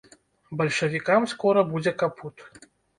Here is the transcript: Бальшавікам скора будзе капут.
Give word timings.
Бальшавікам 0.61 1.29
скора 1.37 1.67
будзе 1.77 1.97
капут. 2.03 2.49